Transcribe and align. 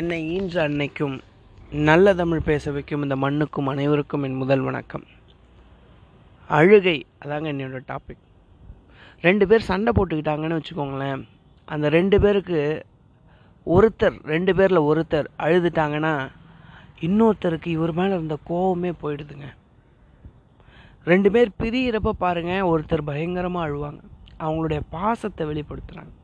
என்னை 0.00 0.18
ஈன்ற 0.34 0.56
அன்னைக்கும் 0.66 1.14
நல்ல 1.88 2.12
தமிழ் 2.20 2.46
பேச 2.46 2.70
வைக்கும் 2.74 3.02
இந்த 3.02 3.16
மண்ணுக்கும் 3.24 3.66
அனைவருக்கும் 3.72 4.22
என் 4.26 4.38
முதல் 4.42 4.62
வணக்கம். 4.66 5.04
அழுகை 6.50 6.94
அதாங்க 7.22 7.48
என்னோடய 7.52 7.82
டாபிக் 7.90 8.22
ரெண்டு 9.26 9.46
பேர் 9.50 9.66
சண்டை 9.68 9.92
போட்டுக்கிட்டாங்கன்னு 9.96 10.58
வச்சுக்கோங்களேன். 10.58 11.22
அந்த 11.68 11.88
ரெண்டு 11.96 12.18
பேருக்கு 12.24 12.60
ஒருத்தர் 13.66 14.16
ரெண்டு 14.32 14.54
பேரில் 14.60 14.86
ஒருத்தர் 14.90 15.28
அழுதுட்டாங்கன்னா 15.46 16.14
இன்னொருத்தருக்கு 17.08 17.70
இவர் 17.76 17.94
மேலே 18.00 18.14
இருந்த 18.18 18.38
கோவமே 18.52 18.94
போயிடுதுங்க. 19.04 19.50
ரெண்டு 21.12 21.30
பேர் 21.36 21.56
பிரியிறப்ப 21.64 22.16
பாருங்கள் 22.24 22.70
ஒருத்தர் 22.72 23.08
பயங்கரமாக 23.12 23.68
அழுவாங்க. 23.68 24.02
அவங்களுடைய 24.44 24.82
பாசத்தை 24.96 25.44
வெளிப்படுத்துகிறாங்க 25.52 26.14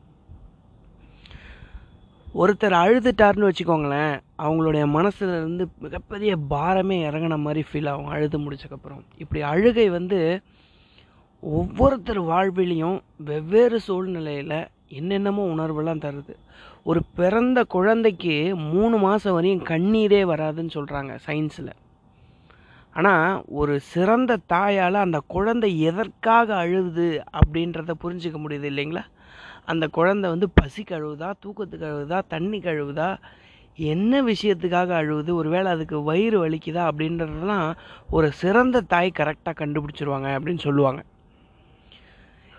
ஒருத்தர் 2.35 2.75
அழுதுட்டாருன்னு 2.83 3.49
வச்சுக்கோங்களேன் 3.49 4.15
அவங்களுடைய 4.39 4.85
மனசுலேருந்து 4.97 5.65
மிகப்பெரிய 5.79 6.37
பாரமே 6.51 6.99
இறங்கின 7.09 7.37
மாதிரி 7.37 7.63
ஃபீல் 7.69 7.89
ஆகும் 7.89 8.07
அழுது 8.07 8.39
முடிச்சக்கப்புறம். 8.39 9.03
இப்படி 9.19 9.41
அழுகை 9.43 9.89
வந்து 9.89 10.43
ஒவ்வொருத்தர் 11.43 12.21
வாழ்விலையும் 12.31 12.99
வெவ்வேறு 13.19 13.81
சூழ்நிலையில் 13.81 14.59
என்னென்னமோ 14.89 15.43
உணர்வெல்லாம் 15.55 16.05
தருது. 16.05 16.35
ஒரு 16.85 17.01
பிறந்த 17.15 17.65
குழந்தைக்கு 17.65 18.55
மூணு 18.55 18.97
மாதம் 18.99 19.37
வரையும் 19.37 19.67
கண்ணீரே 19.73 20.23
வராதுன்னு 20.33 20.77
சொல்கிறாங்க 20.79 21.15
சயின்ஸில் 21.27 21.75
ஆனால் 22.93 23.43
ஒரு 23.47 23.81
சிறந்த 23.81 24.39
தாயால் 24.53 25.05
அந்த 25.05 25.19
குழந்தை 25.27 25.81
எதற்காக 25.81 26.55
அழுது 26.55 27.23
அப்படின்றத 27.33 27.95
புரிஞ்சுக்க 28.05 28.39
முடியுது 28.45 28.67
இல்லைங்களா? 28.73 29.05
அந்த 29.73 29.85
குழந்தை 29.97 30.27
வந்து 30.31 30.47
பசி 30.51 30.83
கழுவுதா 30.83 31.29
தூக்கத்துக்கு 31.45 31.87
அழுவுதா 31.91 32.19
தண்ணி 32.29 32.59
கழுவுதா 32.59 33.09
என்ன 33.93 34.23
விஷயத்துக்காக 34.23 34.91
அழுவுது 35.01 35.33
ஒருவேளை 35.41 35.69
அதுக்கு 35.73 35.97
வயிறு 36.03 36.39
வலிக்குதா 36.45 36.85
அப்படின்றதெல்லாம் 36.91 37.69
ஒரு 38.11 38.29
சிறந்த 38.33 38.81
தாய் 38.95 39.17
கரெக்டாக 39.19 39.59
கண்டுபிடிச்சிருவாங்க 39.61 40.29
அப்படின்னு 40.37 40.59
சொல்லுவாங்க. 40.59 41.01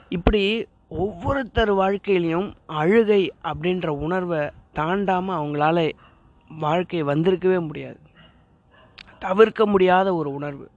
இப்படி 0.09 0.43
ஒவ்வொருத்தர் 0.87 1.73
வாழ்க்கையிலையும் 1.73 2.47
அழுகை 2.81 3.21
அப்படின்ற 3.43 3.87
உணர்வை 4.05 4.41
தாண்டாமல் 4.75 5.39
அவங்களால 5.41 5.79
வாழ்க்கை 6.51 7.01
வந்திருக்கவே 7.03 7.59
முடியாது. 7.67 7.99
தவிர்க்க 9.19 9.65
முடியாத 9.65 10.07
ஒரு 10.15 10.29
உணர்வு. 10.33 10.67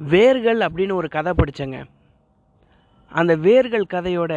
வேர்கள் 0.00 0.60
அப்படின்னு 0.66 0.94
ஒரு 1.00 1.08
கதை 1.08 1.32
படித்தேங்க 1.36 1.78
அந்த 3.12 3.32
வேர்கள் 3.46 3.92
கதையோட 3.92 4.32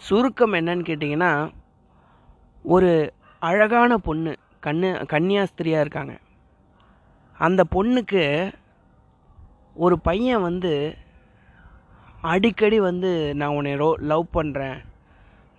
சுருக்கம் 0.00 0.56
என்னன்னு 0.58 0.86
கேட்டிங்கன்னா 0.88 1.32
ஒரு 2.64 2.90
அழகான 3.42 3.92
பொண்ணு 4.06 4.32
கண்ணு 4.66 4.88
கன்னியாஸ்திரியாக 5.12 5.84
இருக்காங்க. 5.84 6.14
அந்த 7.38 7.62
பொண்ணுக்கு 7.74 8.24
ஒரு 9.84 9.96
பையன் 10.08 10.46
வந்து 10.48 10.72
அடிக்கடி 12.32 12.78
வந்து 12.80 13.10
நான் 13.40 13.54
உன்னை 13.58 13.72
ரோ 13.82 13.88
லவ் 14.12 14.26
பண்ணுறேன் 14.38 14.78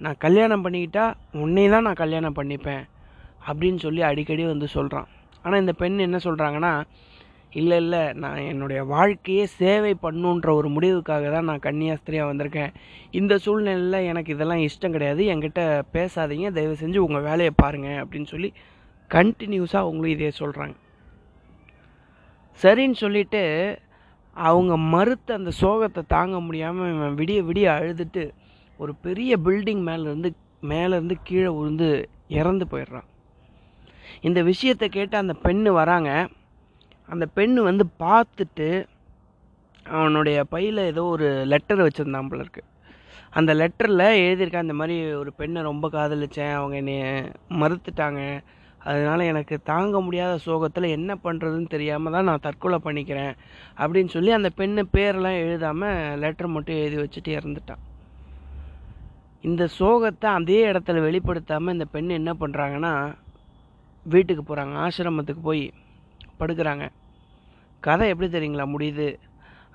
நான் 0.01 0.21
கல்யாணம் 0.25 0.63
பண்ணிக்கிட்டா 0.65 1.05
உன்னை 1.43 1.65
தான் 1.69 1.85
நான் 1.87 2.01
கல்யாணம் 2.03 2.37
பண்ணிப்பேன். 2.39 2.83
அப்படின்னு 3.47 3.79
சொல்லி 3.85 4.01
அடிக்கடி 4.09 4.43
வந்து 4.45 4.67
சொல்கிறான் 4.67 5.09
ஆனால் 5.43 5.61
இந்த 5.63 5.73
பெண் 5.81 5.97
என்ன 6.07 6.17
சொல்கிறாங்கன்னா 6.27 6.73
இல்லை 7.61 7.77
இல்லை. 7.83 8.01
நான் 8.23 8.47
என்னுடைய 8.51 8.83
வாழ்க்கையே 8.93 9.45
சேவை 9.59 9.93
பண்ணுன்ற 10.05 10.49
ஒரு 10.59 10.69
முடிவுக்காக 10.75 11.31
தான் 11.35 11.49
நான் 11.49 11.65
கன்னியாஸ்திரியாக 11.65 12.29
வந்திருக்கேன். 12.31 12.71
இந்த 13.19 13.33
சூழ்நிலையில் 13.37 14.07
எனக்கு 14.11 14.33
இதெல்லாம் 14.35 14.63
இஷ்டம் 14.67 14.95
கிடையாது. 14.95 15.23
என்கிட்ட 15.33 15.63
பேசாதீங்க. 15.97 16.49
தயவு 16.57 16.75
செஞ்சு 16.83 17.05
உங்கள் 17.07 17.25
வேலையை 17.29 17.53
பாருங்கள் 17.63 18.01
அப்படின்னு 18.03 18.31
சொல்லி 18.33 18.51
கண்டினியூஸாக 19.11 19.85
அவங்களும் 19.85 20.15
இதே 20.15 20.31
சொல்கிறாங்க 20.41 20.75
சரின்னு 22.61 22.97
சொல்லிட்டு 23.01 23.41
அவங்க 24.35 24.73
மறுத்த 24.93 25.33
அந்த 25.39 25.51
சோகத்தை 25.61 26.01
தாங்க 26.07 26.37
முடியாமல் 26.39 26.91
இவன் 26.93 27.17
விடிய 27.19 27.39
விடிய 27.49 27.67
அழுதுட்டு 27.77 28.23
ஒரு 28.79 28.93
பெரிய 29.05 29.37
பில்டிங் 29.45 29.83
மேலேருந்து 29.89 30.29
மேலேருந்து 30.71 31.15
கீழே 31.23 31.49
விழுந்து 31.57 31.89
இறந்து 32.39 32.65
போயிடுறான். 32.71 33.07
இந்த 34.27 34.39
விஷயத்தை 34.41 34.87
கேட்டு 34.89 35.15
அந்த 35.17 35.33
பெண்ணு 35.45 35.71
வராங்க. 35.81 36.11
அந்த 37.09 37.25
பெண் 37.37 37.55
வந்து 37.69 37.85
பார்த்துட்டு 38.05 38.67
அவனுடைய 39.85 40.37
பையில் 40.53 40.87
ஏதோ 40.91 41.03
ஒரு 41.15 41.27
லெட்டர் 41.51 41.85
வச்சுருந்தான் 41.85 42.29
போல 42.29 42.43
இருக்கு. 42.45 42.63
அந்த 43.31 43.51
லெட்டரில் 43.53 44.05
எழுதியிருக்கேன் 44.25 44.65
இந்த 44.67 44.75
மாதிரி 44.79 44.95
ஒரு 45.21 45.31
பெண்ணை 45.33 45.61
ரொம்ப 45.61 45.85
காதலிச்சேன் 45.89 46.53
அவங்க 46.57 46.75
என்னை 46.81 46.97
மறுத்துட்டாங்க. 47.61 48.21
அதனால் 48.85 49.29
எனக்கு 49.31 49.55
தாங்க 49.63 49.97
முடியாத 50.01 50.33
சோகத்தில் 50.37 50.95
என்ன 50.97 51.11
பண்ணுறதுன்னு 51.23 51.67
தெரியாமல் 51.67 52.15
தான் 52.15 52.27
நான் 52.29 52.45
தற்கொலை 52.47 52.79
பண்ணிக்கிறேன் 52.83 53.33
அப்படின்னு 53.77 54.11
சொல்லி 54.15 54.31
அந்த 54.31 54.49
பெண்ணு 54.57 54.83
பேரெல்லாம் 54.97 55.39
எழுதாமல் 55.43 56.17
லெட்டர் 56.23 56.55
மட்டும் 56.55 56.75
எழுதி 56.75 56.97
வச்சுட்டு 57.01 57.31
இறந்துட்டான். 57.37 57.83
இந்த 59.41 59.63
சோகத்தை 59.79 60.27
அதே 60.39 60.59
இடத்துல 60.71 60.99
வெளிப்படுத்தாமல் 61.07 61.73
இந்த 61.73 61.85
பெண் 61.85 62.17
என்ன 62.19 62.33
பண்ணுறாங்கன்னா 62.39 62.93
வீட்டுக்கு 64.05 64.43
போகிறாங்க 64.43 64.75
ஆசிரமத்துக்கு 64.85 65.41
போய் 65.41 65.63
படுக்கிறாங்க. 66.43 66.85
கதை 67.79 68.09
எப்படி 68.09 68.29
தெரியுங்களா? 68.31 68.65
முடியுது. 68.75 69.07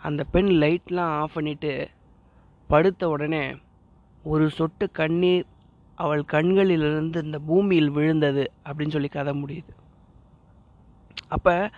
அந்த 0.03 0.25
பெண் 0.25 0.51
லைட்லாம் 0.62 1.15
ஆஃப் 1.21 1.37
பண்ணிவிட்டு 1.37 1.73
படுத்த 2.67 3.09
உடனே 3.09 3.45
ஒரு 4.23 4.51
சொட்டு 4.51 4.91
கண்ணீர் 4.91 5.47
அவள் 5.95 6.25
கண்களிலிருந்து 6.25 7.25
இந்த 7.25 7.39
பூமியில் 7.39 7.91
விழுந்தது 7.91 8.45
அப்படின்னு 8.67 8.95
சொல்லி 8.97 9.09
கதை 9.09 9.33
முடியுது. 9.43 9.73
அப்போ 11.29 11.71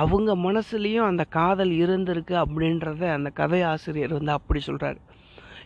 அவங்க 0.00 0.30
மனசுலேயும் 0.36 1.08
அந்த 1.10 1.24
காதல் 1.24 1.72
இருந்திருக்கு 1.84 2.34
அப்படின்றத 2.42 3.02
அந்த 3.12 3.30
கதை 3.30 3.62
ஆசிரியர் 3.62 4.12
வந்து 4.12 4.32
அப்படி 4.32 4.60
சொல்கிறாரு 4.66 4.98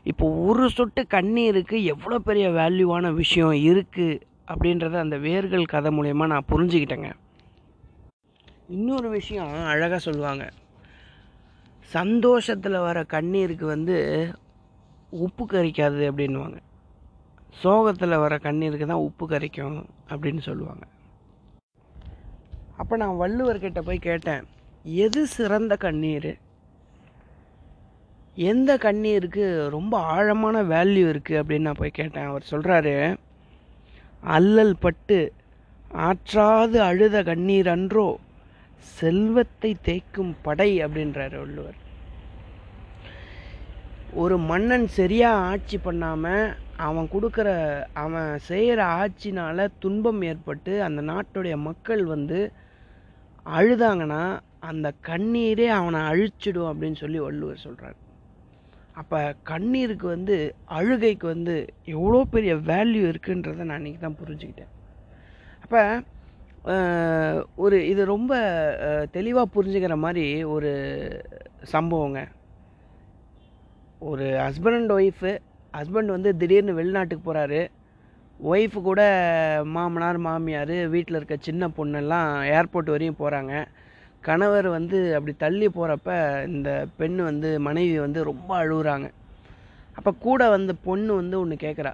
இப்போ 0.02 0.26
ஒரு 0.30 0.70
சொட்டு 0.70 1.06
கண்ணீருக்கு 1.10 1.78
எவ்வளோ 1.84 2.18
பெரிய 2.18 2.48
வேல்யூவான 2.50 3.12
விஷயம் 3.12 3.56
இருக்குது 3.70 4.20
அப்படின்றத 4.52 4.94
அந்த 5.04 5.16
வேர்கள் 5.16 5.72
கதை 5.74 5.90
மூலயமா 5.98 6.26
நான் 6.26 6.50
புரிஞ்சுக்கிட்டேங்க. 6.52 7.10
இன்னொரு 8.74 9.08
விஷயம் 9.08 9.52
அழகாக 9.72 9.98
சொல்லுவாங்க. 9.98 10.44
சந்தோஷத்தில் 11.96 12.84
வர 12.86 12.98
கண்ணீருக்கு 13.14 13.66
வந்து 13.66 13.96
உப்பு 15.24 15.44
கறிக்காது 15.44 16.02
அப்படின்வாங்க 16.10 16.58
சோகத்தில் 17.62 18.22
வர 18.24 18.34
கண்ணீருக்கு 18.36 18.86
தான் 18.86 19.06
உப்பு 19.06 19.24
கரைக்கும் 19.28 19.78
அப்படின்னு 20.10 20.42
சொல்லுவாங்க. 20.48 20.84
அப்போ 22.76 22.94
நான் 23.02 23.20
வள்ளுவர்கிட்ட 23.22 23.80
போய் 23.88 24.06
கேட்டேன் 24.08 24.44
எது 25.06 25.22
சிறந்த 25.26 25.74
கண்ணீர்? 25.86 26.30
எந்த 28.36 28.70
கண்ணீருக்கு 28.86 29.44
ரொம்ப 29.76 29.94
ஆழமான 30.14 30.62
வேல்யூ 30.74 31.04
இருக்குது 31.12 31.40
அப்படின்னு 31.40 31.68
நான் 31.68 31.82
போய் 31.82 31.98
கேட்டேன். 32.00 32.30
அவர் 32.30 32.50
சொல்கிறாரு 32.50 32.96
அல்லல் 34.36 34.76
பட்டு 34.80 35.20
ஆற்றாது 36.08 36.78
அழுத 36.90 37.22
கண்ணீர் 37.22 37.68
அன்றோ 37.68 38.08
செல்வத்தை 38.98 39.70
தேய்க்கும் 39.86 40.32
படை 40.46 40.70
அப்படின்றார் 40.84 41.36
வள்ளுவர். 41.40 41.78
ஒரு 44.22 44.36
மன்னன் 44.50 44.86
சரியாக 44.98 45.44
ஆட்சி 45.50 45.76
பண்ணாமல் 45.78 46.54
அவன் 46.86 47.08
கொடுக்குற 47.14 47.48
அவன் 48.02 48.30
செய்கிற 48.48 48.80
ஆட்சினால் 49.00 49.72
துன்பம் 49.78 50.22
ஏற்பட்டு 50.30 50.72
அந்த 50.86 51.00
நாட்டுடைய 51.10 51.56
மக்கள் 51.68 52.02
வந்து 52.04 52.38
அழுதாங்கன்னா 53.58 54.22
அந்த 54.70 54.86
கண்ணீரே 55.08 55.68
அவனை 55.78 56.00
அழிச்சிடும் 56.10 56.70
அப்படின்னு 56.70 57.02
சொல்லி 57.02 57.20
வள்ளுவர் 57.26 57.64
சொல்கிறார் 57.66 57.98
அப்போ 59.00 59.18
கண்ணீருக்கு 59.50 60.06
வந்து 60.06 60.36
அழுகைக்கு 60.78 61.26
வந்து 61.26 61.54
எவ்வளோ 61.94 62.18
பெரிய 62.34 62.54
வேல்யூ 62.70 63.02
இருக்குன்றதை 63.12 63.64
நான் 63.68 63.80
இன்றைக்கி 63.80 64.00
தான் 64.00 64.20
புரிஞ்சுக்கிட்டேன். 64.22 64.72
அப்போ 65.64 65.82
ஒரு 67.56 67.88
இது 67.88 68.04
ரொம்ப 68.04 68.32
தெளிவாக 69.12 69.52
புரிஞ்சுக்கிற 69.54 69.94
மாதிரி 69.96 70.44
ஒரு 70.44 70.70
சம்பவங்க. 71.72 72.20
ஒரு 73.98 74.26
ஹஸ்பண்ட் 74.46 74.78
அண்ட் 74.80 74.92
ஒய்ஃபு 74.92 75.38
ஹஸ்பண்ட் 75.74 76.14
வந்து 76.16 76.36
திடீர்னு 76.36 76.72
வெளிநாட்டுக்கு 76.74 77.32
போகிறாரு 77.32 77.60
ஒய்ஃபு 78.52 78.78
கூட 78.82 79.02
மாமனார் 79.64 80.18
மாமியார் 80.18 80.74
வீட்டில் 80.88 81.16
இருக்க 81.16 81.36
சின்ன 81.40 81.68
பொண்ணெல்லாம் 81.68 82.28
ஏர்போர்ட் 82.56 82.92
வரையும் 82.94 83.18
போகிறாங்க 83.18 83.64
கணவர் 84.20 84.68
வந்து 84.68 85.14
அப்படி 85.14 85.34
தள்ளி 85.38 85.68
போகிறப்ப 85.68 86.10
இந்த 86.46 86.86
பெண் 86.96 87.16
வந்து 87.16 87.60
மனைவி 87.60 87.98
வந்து 87.98 88.24
ரொம்ப 88.24 88.50
அழுகுறாங்க. 88.62 89.08
அப்போ 89.94 90.10
கூட 90.20 90.48
வந்த 90.48 90.72
பொண்ணு 90.84 91.14
வந்து 91.14 91.40
ஒன்று 91.40 91.56
கேட்குறா 91.56 91.92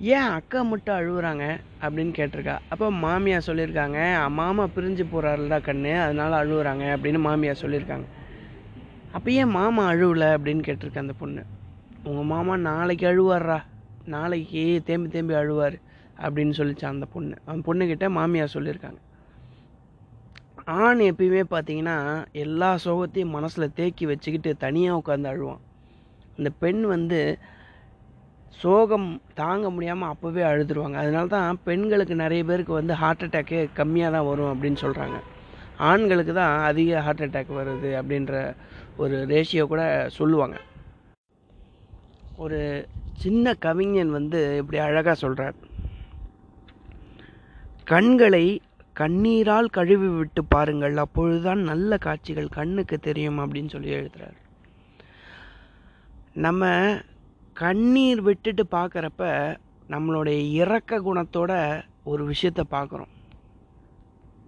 ஏன் 0.00 0.28
அக்கா 0.28 0.62
மட்டும் 0.62 0.96
அழுகுறாங்க 0.96 1.44
அப்படின்னு 1.82 2.12
கேட்டிருக்கா. 2.18 2.58
அப்போ 2.68 2.90
மாமியார் 2.90 3.46
சொல்லியிருக்காங்க 3.46 4.28
மாமா 4.28 4.68
பிரிஞ்சு 4.76 5.04
போகிறாருடா 5.12 5.58
கண்ணு 5.68 5.92
அதனால் 6.02 6.32
அழுகுறாங்க 6.32 6.84
அப்படின்னு 6.94 7.20
மாமியார் 7.20 7.62
சொல்லியிருக்காங்க. 7.62 8.06
அப்போ 9.12 9.30
ஏன் 9.30 9.48
மாமா 9.48 9.90
அழுவலை 9.90 10.28
அப்படின்னு 10.36 10.62
கேட்டிருக்க 10.66 10.98
அந்த 10.98 11.12
பொண்ணு. 11.12 11.42
உங்கள் 12.02 12.24
மாமா 12.24 12.56
நாளைக்கு 12.56 13.06
அழுவார்றா 13.06 13.58
நாளைக்கு 14.04 14.82
தேம்பி 14.84 15.08
தேம்பி 15.08 15.34
அழுவார் 15.34 15.76
அப்படின்னு 16.18 16.54
சொல்லிச்சான் 16.58 16.94
அந்த 16.96 17.06
பொண்ணு. 17.06 17.34
அந்த 17.46 17.72
பொண்ணுக்கிட்ட 17.72 18.08
மாமியார் 18.08 18.54
சொல்லியிருக்காங்க. 18.54 18.98
ஆண் 20.64 20.98
எப்பயுமே 20.98 21.42
பார்த்தீங்கன்னா 21.50 22.24
எல்லா 22.32 22.78
சோகத்தையும் 22.84 23.34
மனசில் 23.36 23.72
தேக்கி 23.72 24.06
வச்சுக்கிட்டு 24.06 24.56
தனியாக 24.56 25.00
உட்காந்து 25.00 25.30
அழுவான். 25.32 25.62
இந்த 26.36 26.50
பெண் 26.58 26.82
வந்து 26.82 27.38
சோகம் 28.62 29.08
தாங்க 29.40 29.66
முடியாமல் 29.74 30.10
அப்போவே 30.12 30.42
அழுதுருவாங்க. 30.50 30.96
அதனால 31.02 31.26
தான் 31.34 31.58
பெண்களுக்கு 31.68 32.14
நிறைய 32.24 32.42
பேருக்கு 32.50 32.72
வந்து 32.80 32.94
ஹார்ட் 33.02 33.24
அட்டாக்கே 33.26 33.60
கம்மியாக 33.78 34.14
தான் 34.16 34.28
வரும் 34.30 34.52
அப்படின்னு 34.52 34.78
சொல்கிறாங்க 34.84 35.18
ஆண்களுக்கு 35.90 36.32
தான் 36.40 36.54
அதிக 36.70 37.00
ஹார்ட் 37.06 37.24
அட்டாக் 37.26 37.50
வருது 37.60 37.90
அப்படின்ற 38.00 38.34
ஒரு 39.02 39.16
ரேஷியோ 39.32 39.64
கூட 39.72 39.82
சொல்லுவாங்க. 40.18 40.56
ஒரு 42.44 42.60
சின்ன 43.22 43.54
கவிஞன் 43.64 44.12
வந்து 44.18 44.40
இப்படி 44.60 44.78
அழகாக 44.84 45.16
சொல்கிறார் 45.24 45.56
கண்களை 47.92 48.46
கண்ணீரால் 49.00 49.74
கழுவி 49.76 50.08
விட்டு 50.18 50.42
பாருங்கள். 50.54 50.96
அப்பொழுதுதான் 51.04 51.62
நல்ல 51.70 51.96
காட்சிகள் 52.06 52.54
கண்ணுக்கு 52.58 52.96
தெரியும் 53.08 53.40
அப்படின்னு 53.44 53.72
சொல்லி 53.74 53.90
எழுதுகிறார் 53.98 54.38
நம்ம 56.44 56.70
கண்ணீர் 57.54 58.20
விட்டுட்டு 58.20 58.66
பார்க்குறப்ப 58.70 59.56
நம்மளுடைய 59.88 60.38
இறக்க 60.52 60.98
குணத்தோட 61.00 61.52
ஒரு 62.04 62.22
விஷயத்த 62.30 62.62
பார்க்குறோம். 62.70 63.12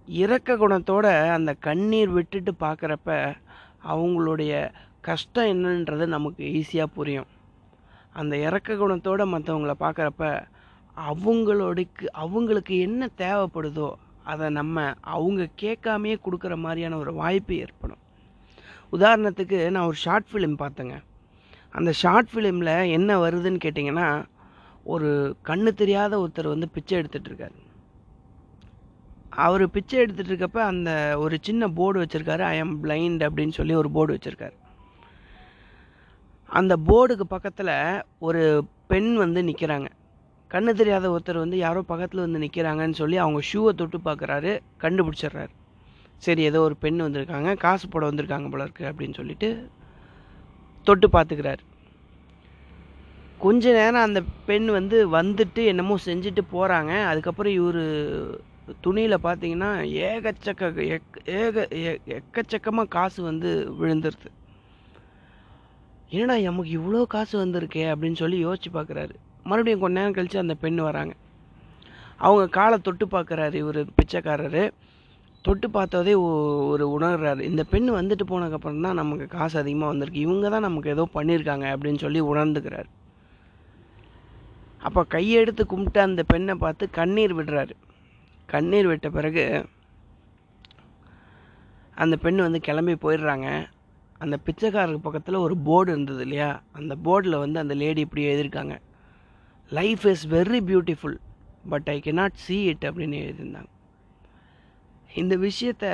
இறக்க 0.07 0.57
குணத்தோட 0.57 1.29
அந்த 1.31 1.53
கண்ணீர் 1.53 2.09
விட்டுட்டு 2.09 2.53
பார்க்குறப்ப 2.59 3.35
அவங்களுடைய 3.83 4.71
கஷ்டம் 5.01 5.45
என்னன்றது 5.45 6.05
நமக்கு 6.05 6.43
ஈஸியாக 6.59 6.85
புரியும். 6.85 7.29
அந்த 8.13 8.37
இறக்க 8.37 8.73
குணத்தோட 8.73 9.23
மற்றவங்கள 9.33 9.73
பார்க்குறப்ப 9.79 10.43
அவங்களோடக்கு 11.11 12.05
அவங்களுக்கு 12.11 12.79
என்ன 12.79 13.09
தேவைப்படுதோ 13.17 13.89
அதை 14.23 14.49
நம்ம 14.49 14.93
அவங்க 15.01 15.49
கேட்காமையே 15.61 16.17
கொடுக்குற 16.25 16.57
மாதிரியான 16.57 16.97
ஒரு 16.97 17.13
வாய்ப்பு 17.13 17.55
ஏற்படும். 17.55 18.03
உதாரணத்துக்கு 18.91 19.69
நான் 19.69 19.85
ஒரு 19.85 19.95
ஷார்ட் 19.95 20.31
ஃபிலிம் 20.33 20.61
பார்த்தேங்க. 20.63 20.97
அந்த 21.77 21.91
ஷார்ட் 21.91 22.29
ஃபிலிமில் 22.33 22.73
என்ன 22.91 23.17
வருதுன்னு 23.23 23.63
கேட்டிங்கன்னா 23.65 24.07
ஒரு 24.93 25.09
கண்ணு 25.47 25.71
தெரியாத 25.73 26.13
ஒருத்தர் 26.23 26.53
வந்து 26.53 26.67
பிச்சை 26.75 26.95
எடுத்துகிட்ருக்காரு 26.99 27.57
அவர் 29.45 29.63
பிச்சை 29.69 29.97
எடுத்துகிட்ருக்கப்ப 30.03 30.59
அந்த 30.71 30.91
ஒரு 31.23 31.35
சின்ன 31.41 31.67
போர்டு 31.79 31.97
வச்சுருக்காரு 32.03 32.43
ஐ 32.51 32.55
எம் 32.57 32.75
பிளைண்ட் 32.83 33.21
அப்படின்னு 33.27 33.53
சொல்லி 33.59 33.73
ஒரு 33.75 33.89
போர்டு 33.91 34.15
வச்சுருக்காரு. 34.15 34.55
அந்த 36.49 36.73
போர்டுக்கு 36.89 37.25
பக்கத்தில் 37.35 37.73
ஒரு 38.27 38.41
பெண் 38.91 39.11
வந்து 39.15 39.41
நிற்கிறாங்க 39.41 39.87
கண்ணு 40.51 40.73
தெரியாத 40.73 41.05
ஒருத்தர் 41.13 41.43
வந்து 41.43 41.57
யாரோ 41.57 41.81
பக்கத்தில் 41.81 42.23
வந்து 42.25 42.41
நிற்கிறாங்கன்னு 42.43 42.99
சொல்லி 43.01 43.17
அவங்க 43.17 43.39
ஷூவை 43.49 43.71
தொட்டு 43.79 43.97
பார்க்குறாரு 44.05 44.51
கண்டுபிடிச்சிடுறாரு. 44.83 45.53
சரி 46.25 46.41
ஏதோ 46.41 46.59
ஒரு 46.67 46.75
பெண் 46.83 47.01
வந்திருக்காங்க 47.01 47.49
காசு 47.65 47.87
போட 47.87 48.03
வந்திருக்காங்க 48.11 48.49
போல 48.49 48.65
இருக்குது 48.65 48.89
அப்படின்னு 48.91 49.17
சொல்லிட்டு 49.19 49.49
தொட்டு 50.87 51.07
பார்த்துக்கிறார் 51.07 51.63
கொஞ்ச 53.37 53.71
நேரம் 53.71 54.01
அந்த 54.01 54.23
பெண் 54.45 54.65
வந்து 54.65 54.97
வந்துட்டு 55.11 55.65
என்னமோ 55.65 55.95
செஞ்சுட்டு 56.05 56.43
போகிறாங்க 56.51 56.91
அதுக்கப்புறம் 57.05 57.53
இவர் 57.53 57.83
துணியில் 58.81 59.17
பார்த்தீங்கன்னா 59.17 59.69
ஏகச்சக்க 60.05 60.87
எக் 60.87 61.21
ஏக 61.25 61.67
எ- 61.85 62.01
எக்கச்சக்கமாக 62.07 62.87
காசு 62.87 63.23
வந்து 63.23 63.51
விழுந்துருது. 63.81 64.29
என்னடா 66.09 66.41
நமக்கு 66.41 66.71
இவ்வளோ 66.79 67.05
காசு 67.05 67.45
வந்திருக்கே 67.45 67.83
அப்படின்னு 67.91 68.15
சொல்லி 68.15 68.45
யோசிச்சு 68.45 68.69
பார்க்குறாரு 68.73 69.13
மறுபடியும் 69.43 69.79
கொஞ்ச 69.79 69.99
நேரம் 69.99 70.13
கழித்து 70.13 70.39
அந்த 70.39 70.53
பெண் 70.53 70.75
வராங்க. 70.75 71.13
அவங்க 72.17 72.47
காலை 72.47 72.77
தொட்டு 72.77 73.05
பார்க்குறாரு 73.05 73.53
இவர் 73.53 73.79
பிச்சைக்காரரு. 73.97 74.71
தொட்டு 75.45 75.67
பார்த்ததே 75.69 76.13
ஒரு 76.71 76.85
உணர்கிறாரு 76.95 77.41
இந்த 77.49 77.63
பெண் 77.63 77.89
வந்துட்டு 77.97 78.25
போனதுக்கப்புறம் 78.31 78.85
தான் 78.85 78.99
நமக்கு 79.01 79.25
காசு 79.27 79.55
அதிகமாக 79.59 79.91
வந்திருக்கு. 79.91 80.25
இவங்க 80.25 80.49
தான் 80.49 80.65
நமக்கு 80.67 80.89
ஏதோ 80.95 81.03
பண்ணியிருக்காங்க 81.13 81.65
அப்படின்னு 81.73 82.03
சொல்லி 82.05 82.21
உணர்ந்துக்கிறாரு. 82.31 82.89
அப்போ 84.87 85.01
கையெடுத்து 85.15 85.63
கும்பிட்டு 85.65 85.99
அந்த 86.01 86.23
பெண்ணை 86.23 86.55
பார்த்து 86.55 86.89
கண்ணீர் 86.89 87.35
விடுறாரு. 87.37 87.73
கண்ணீர் 88.53 88.89
விட்ட 88.91 89.09
பிறகு 89.09 89.45
அந்த 92.03 92.15
பெண் 92.23 92.45
வந்து 92.45 92.59
கிளம்பி 92.67 92.95
போயிடுறாங்க. 93.05 93.47
அந்த 94.23 94.35
பிச்சைக்காரருக்கு 94.45 95.05
பக்கத்தில் 95.07 95.43
ஒரு 95.45 95.55
போர்டு 95.57 95.89
இருந்தது 95.91 96.21
இல்லையா? 96.21 96.49
அந்த 96.79 96.93
போர்டில் 97.05 97.41
வந்து 97.43 97.57
அந்த 97.59 97.73
லேடி 97.81 98.01
இப்படி 98.05 98.23
எழுதியிருக்காங்க. 98.27 98.75
Life 99.71 100.05
is 100.05 100.27
very 100.35 100.61
beautiful 100.69 101.17
but 101.69 101.89
I 101.95 101.99
can 101.99 102.11
not 102.11 102.37
see 102.45 102.57
it 102.71 102.85
அப்படின்னு 102.89 103.17
எழுதியிருந்தாங்க. 103.25 103.71
இந்த 105.15 105.37
விஷயத்த 105.37 105.85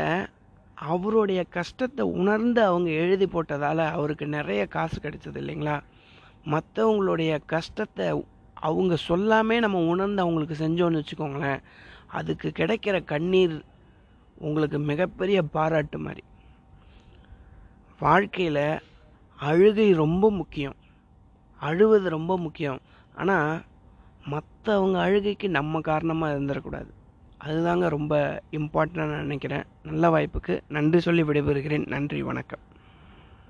அவருடைய 0.73 1.43
கஷ்டத்தை 1.43 2.05
உணர்ந்து 2.05 2.63
அவங்க 2.63 2.89
எழுதி 2.89 3.27
போட்டதால் 3.27 3.77
அவருக்கு 3.77 4.27
நிறைய 4.27 4.65
காசு 4.65 4.99
கிடைச்சது 4.99 5.39
இல்லைங்களா? 5.39 5.81
மற்றவங்களுடைய 6.45 7.39
கஷ்டத்தை 7.45 8.25
அவங்க 8.53 8.97
சொல்லாமே 9.07 9.59
நம்ம 9.59 9.85
உணர்ந்து 9.87 10.21
அவங்களுக்கு 10.21 10.55
செஞ்சோன்னு 10.67 11.01
வச்சுக்கோங்களேன் 11.01 11.61
அதுக்கு 12.07 12.51
கிடைக்கிற 12.55 13.03
கண்ணீர் 13.03 13.65
உங்களுக்கு 14.35 14.79
மிகப்பெரிய 14.79 15.43
பாராட்டு 15.43 15.99
மாதிரி. 15.99 16.23
வாழ்க்கையில் 17.99 18.81
அழுகை 19.35 19.93
ரொம்ப 19.93 20.31
முக்கியம். 20.31 20.75
அழுவது 21.59 22.09
ரொம்ப 22.09 22.37
முக்கியம். 22.37 22.79
ஆனால் 23.15 23.61
மற்றவங்க 24.29 24.97
அழுகைக்கு 24.97 25.47
நம்ம 25.47 25.81
காரணமாக 25.81 26.39
இருந்துடக்கூடாது 26.39 26.91
அதுதாங்க 27.47 27.87
ரொம்ப 27.87 28.41
இம்பார்ட்டன்ட் 28.51 29.21
நினைக்கிறேன். 29.21 29.63
நல்ல 29.83 30.09
வாய்ப்புக்கு 30.09 30.61
நன்றி 30.67 30.99
சொல்லி 30.99 31.23
விடைபெறுகிறேன். 31.23 31.87
நன்றி 31.87 32.21
வணக்கம். 32.21 32.63